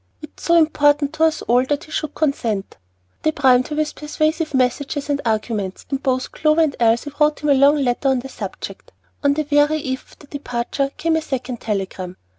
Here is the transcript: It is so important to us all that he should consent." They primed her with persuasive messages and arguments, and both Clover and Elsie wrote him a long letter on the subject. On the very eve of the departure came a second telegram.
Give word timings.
It 0.19 0.31
is 0.35 0.43
so 0.45 0.55
important 0.55 1.13
to 1.13 1.25
us 1.25 1.43
all 1.43 1.63
that 1.67 1.83
he 1.83 1.91
should 1.91 2.15
consent." 2.15 2.77
They 3.21 3.31
primed 3.31 3.67
her 3.67 3.75
with 3.75 3.93
persuasive 3.93 4.55
messages 4.55 5.11
and 5.11 5.21
arguments, 5.23 5.85
and 5.91 6.01
both 6.01 6.31
Clover 6.31 6.61
and 6.61 6.75
Elsie 6.79 7.11
wrote 7.19 7.43
him 7.43 7.49
a 7.49 7.53
long 7.53 7.75
letter 7.75 8.07
on 8.09 8.21
the 8.21 8.29
subject. 8.29 8.93
On 9.23 9.35
the 9.35 9.43
very 9.43 9.77
eve 9.77 10.03
of 10.09 10.17
the 10.17 10.25
departure 10.25 10.89
came 10.97 11.15
a 11.15 11.21
second 11.21 11.61
telegram. 11.61 12.17